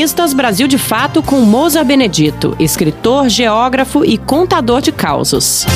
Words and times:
Colunistas 0.00 0.32
Brasil 0.32 0.66
de 0.66 0.78
Fato 0.78 1.22
com 1.22 1.42
Moza 1.42 1.84
Benedito, 1.84 2.56
escritor, 2.58 3.28
geógrafo 3.28 4.02
e 4.02 4.16
contador 4.16 4.80
de 4.80 4.90
causos. 4.90 5.66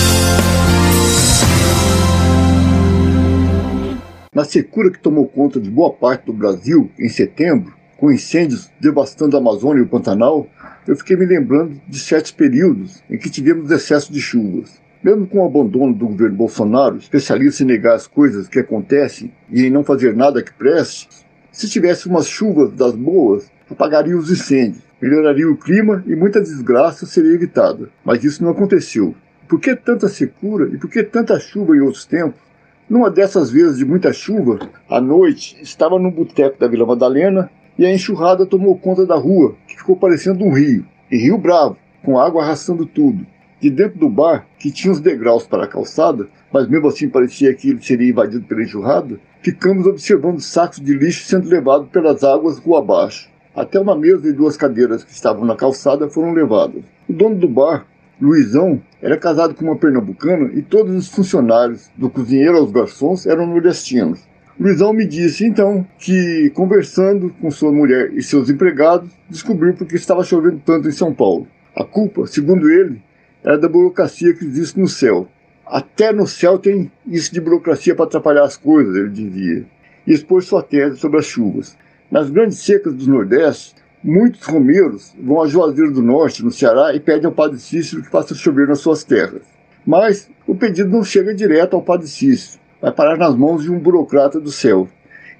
Na 4.34 4.42
secura 4.42 4.90
que 4.90 4.98
tomou 4.98 5.28
conta 5.28 5.60
de 5.60 5.68
boa 5.70 5.92
parte 5.92 6.24
do 6.24 6.32
Brasil 6.32 6.90
em 6.98 7.10
setembro, 7.10 7.74
com 7.98 8.10
incêndios 8.10 8.70
devastando 8.80 9.36
a 9.36 9.40
Amazônia 9.40 9.80
e 9.80 9.84
o 9.84 9.88
Pantanal, 9.88 10.46
eu 10.88 10.96
fiquei 10.96 11.18
me 11.18 11.26
lembrando 11.26 11.78
de 11.86 11.98
certos 11.98 12.30
períodos 12.30 13.02
em 13.10 13.18
que 13.18 13.28
tivemos 13.28 13.70
excesso 13.70 14.10
de 14.10 14.22
chuvas. 14.22 14.80
Mesmo 15.02 15.26
com 15.26 15.40
o 15.40 15.46
abandono 15.46 15.92
do 15.92 16.06
governo 16.06 16.34
Bolsonaro, 16.34 16.96
especialista 16.96 17.62
em 17.62 17.66
negar 17.66 17.94
as 17.94 18.06
coisas 18.06 18.48
que 18.48 18.58
acontecem 18.58 19.30
e 19.50 19.66
em 19.66 19.70
não 19.70 19.84
fazer 19.84 20.16
nada 20.16 20.42
que 20.42 20.54
preste, 20.54 21.10
se 21.52 21.68
tivesse 21.68 22.08
umas 22.08 22.26
chuvas 22.26 22.72
das 22.72 22.94
boas, 22.94 23.52
apagaria 23.70 24.16
os 24.16 24.30
incêndios, 24.30 24.82
melhoraria 25.00 25.50
o 25.50 25.56
clima 25.56 26.02
e 26.06 26.14
muita 26.14 26.40
desgraça 26.40 27.06
seria 27.06 27.34
evitada. 27.34 27.88
Mas 28.04 28.24
isso 28.24 28.42
não 28.42 28.50
aconteceu. 28.50 29.14
Por 29.48 29.60
que 29.60 29.74
tanta 29.76 30.08
secura 30.08 30.68
e 30.72 30.78
por 30.78 30.90
que 30.90 31.02
tanta 31.02 31.38
chuva 31.38 31.76
em 31.76 31.80
outros 31.80 32.06
tempos? 32.06 32.40
Numa 32.88 33.10
dessas 33.10 33.50
vezes 33.50 33.78
de 33.78 33.84
muita 33.84 34.12
chuva, 34.12 34.58
à 34.88 35.00
noite, 35.00 35.56
estava 35.62 35.98
no 35.98 36.10
boteco 36.10 36.58
da 36.58 36.68
Vila 36.68 36.84
Madalena 36.84 37.50
e 37.78 37.84
a 37.84 37.92
enxurrada 37.92 38.46
tomou 38.46 38.78
conta 38.78 39.06
da 39.06 39.16
rua, 39.16 39.56
que 39.66 39.76
ficou 39.76 39.96
parecendo 39.96 40.44
um 40.44 40.52
rio, 40.52 40.86
e 41.10 41.16
rio 41.16 41.38
bravo, 41.38 41.76
com 42.02 42.18
água 42.18 42.42
arrastando 42.42 42.84
tudo. 42.86 43.26
De 43.60 43.70
dentro 43.70 43.98
do 43.98 44.08
bar, 44.08 44.46
que 44.58 44.70
tinha 44.70 44.92
os 44.92 45.00
degraus 45.00 45.46
para 45.46 45.64
a 45.64 45.68
calçada, 45.68 46.28
mas 46.52 46.68
mesmo 46.68 46.88
assim 46.88 47.08
parecia 47.08 47.54
que 47.54 47.70
ele 47.70 47.82
seria 47.82 48.10
invadido 48.10 48.44
pela 48.44 48.62
enxurrada, 48.62 49.18
ficamos 49.40 49.86
observando 49.86 50.40
sacos 50.40 50.80
de 50.80 50.94
lixo 50.94 51.26
sendo 51.26 51.48
levados 51.48 51.88
pelas 51.88 52.22
águas 52.22 52.58
rua 52.58 52.80
abaixo. 52.80 53.30
Até 53.54 53.78
uma 53.78 53.94
mesa 53.94 54.28
e 54.28 54.32
duas 54.32 54.56
cadeiras 54.56 55.04
que 55.04 55.12
estavam 55.12 55.44
na 55.44 55.54
calçada 55.54 56.08
foram 56.08 56.32
levadas. 56.32 56.82
O 57.08 57.12
dono 57.12 57.36
do 57.36 57.48
bar, 57.48 57.86
Luizão 58.20 58.82
era 59.00 59.16
casado 59.16 59.54
com 59.54 59.64
uma 59.66 59.76
pernambucana 59.76 60.50
e 60.54 60.60
todos 60.60 60.92
os 60.96 61.08
funcionários, 61.08 61.88
do 61.96 62.10
cozinheiro 62.10 62.56
aos 62.56 62.72
garçons, 62.72 63.26
eram 63.26 63.46
nordestinos. 63.46 64.26
Luizão 64.58 64.92
me 64.92 65.06
disse 65.06 65.46
então 65.46 65.86
que, 65.98 66.50
conversando 66.50 67.30
com 67.40 67.48
sua 67.48 67.70
mulher 67.70 68.12
e 68.12 68.22
seus 68.24 68.50
empregados, 68.50 69.10
descobriu 69.30 69.74
porque 69.74 69.94
estava 69.94 70.24
chovendo 70.24 70.60
tanto 70.64 70.88
em 70.88 70.92
São 70.92 71.14
Paulo. 71.14 71.46
A 71.76 71.84
culpa, 71.84 72.26
segundo 72.26 72.68
ele, 72.68 73.00
era 73.44 73.56
da 73.56 73.68
burocracia 73.68 74.34
que 74.34 74.44
existe 74.44 74.80
no 74.80 74.88
céu. 74.88 75.28
Até 75.64 76.12
no 76.12 76.26
céu 76.26 76.58
tem 76.58 76.90
isso 77.06 77.32
de 77.32 77.40
burocracia 77.40 77.94
para 77.94 78.06
atrapalhar 78.06 78.44
as 78.44 78.56
coisas, 78.56 78.96
ele 78.96 79.10
dizia. 79.10 79.64
E 80.06 80.12
expôs 80.12 80.44
sua 80.44 80.62
tese 80.62 80.98
sobre 80.98 81.18
as 81.18 81.26
chuvas. 81.26 81.76
Nas 82.10 82.30
grandes 82.30 82.58
secas 82.58 82.94
do 82.94 83.10
Nordeste, 83.10 83.74
Muitos 84.06 84.42
romeiros 84.42 85.14
vão 85.18 85.40
a 85.40 85.46
Juazeiro 85.46 85.90
do 85.90 86.02
Norte, 86.02 86.44
no 86.44 86.50
Ceará, 86.50 86.94
e 86.94 87.00
pedem 87.00 87.24
ao 87.24 87.32
Padre 87.32 87.58
Cícero 87.58 88.02
que 88.02 88.10
faça 88.10 88.34
chover 88.34 88.68
nas 88.68 88.80
suas 88.80 89.02
terras. 89.02 89.40
Mas 89.86 90.28
o 90.46 90.54
pedido 90.54 90.90
não 90.90 91.02
chega 91.02 91.34
direto 91.34 91.74
ao 91.74 91.80
Padre 91.80 92.06
Cícero, 92.06 92.60
vai 92.82 92.92
parar 92.92 93.16
nas 93.16 93.34
mãos 93.34 93.62
de 93.62 93.72
um 93.72 93.78
burocrata 93.78 94.38
do 94.38 94.50
céu. 94.50 94.86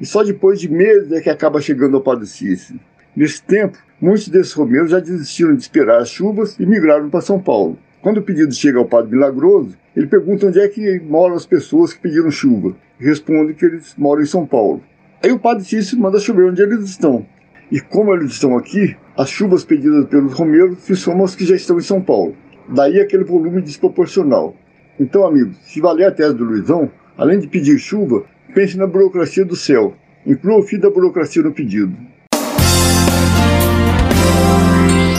E 0.00 0.06
só 0.06 0.24
depois 0.24 0.58
de 0.58 0.70
meses 0.70 1.12
é 1.12 1.20
que 1.20 1.28
acaba 1.28 1.60
chegando 1.60 1.98
ao 1.98 2.02
Padre 2.02 2.26
Cícero. 2.26 2.80
Nesse 3.14 3.42
tempo, 3.42 3.76
muitos 4.00 4.28
desses 4.28 4.54
romeiros 4.54 4.92
já 4.92 4.98
desistiram 4.98 5.54
de 5.54 5.60
esperar 5.60 6.00
as 6.00 6.08
chuvas 6.08 6.58
e 6.58 6.64
migraram 6.64 7.10
para 7.10 7.20
São 7.20 7.38
Paulo. 7.38 7.78
Quando 8.00 8.16
o 8.16 8.22
pedido 8.22 8.54
chega 8.54 8.78
ao 8.78 8.86
Padre 8.86 9.10
Milagroso, 9.10 9.76
ele 9.94 10.06
pergunta 10.06 10.46
onde 10.46 10.58
é 10.58 10.68
que 10.68 11.00
moram 11.00 11.34
as 11.34 11.44
pessoas 11.44 11.92
que 11.92 12.00
pediram 12.00 12.30
chuva. 12.30 12.74
E 12.98 13.04
responde 13.04 13.52
que 13.52 13.66
eles 13.66 13.94
moram 13.98 14.22
em 14.22 14.26
São 14.26 14.46
Paulo. 14.46 14.82
Aí 15.24 15.32
o 15.32 15.38
Padre 15.38 15.64
Cícero 15.64 16.02
manda 16.02 16.20
chover 16.20 16.50
onde 16.50 16.60
eles 16.60 16.84
estão. 16.84 17.24
E 17.72 17.80
como 17.80 18.12
eles 18.12 18.32
estão 18.32 18.58
aqui, 18.58 18.94
as 19.16 19.30
chuvas 19.30 19.64
pedidas 19.64 20.04
pelos 20.04 20.34
romeiros 20.34 20.80
se 20.80 20.94
somam 20.94 21.22
aos 21.22 21.34
que 21.34 21.46
já 21.46 21.56
estão 21.56 21.78
em 21.78 21.80
São 21.80 21.98
Paulo. 21.98 22.36
Daí 22.68 23.00
aquele 23.00 23.24
volume 23.24 23.62
desproporcional. 23.62 24.54
Então, 25.00 25.26
amigos, 25.26 25.56
se 25.62 25.80
valer 25.80 26.08
a 26.08 26.10
tese 26.10 26.34
do 26.34 26.44
Luizão, 26.44 26.90
além 27.16 27.38
de 27.38 27.46
pedir 27.46 27.78
chuva, 27.78 28.22
pense 28.54 28.76
na 28.76 28.86
burocracia 28.86 29.46
do 29.46 29.56
céu. 29.56 29.94
Inclua 30.26 30.58
o 30.58 30.62
fim 30.62 30.78
da 30.78 30.90
burocracia 30.90 31.42
no 31.42 31.54
pedido. 31.54 31.96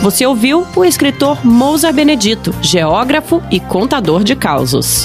Você 0.03 0.23
ouviu 0.23 0.67
o 0.75 0.85
escritor 0.85 1.43
Mousa 1.43 1.91
Benedito, 1.91 2.53
geógrafo 2.61 3.41
e 3.51 3.59
contador 3.59 4.23
de 4.23 4.35
causos. 4.35 5.03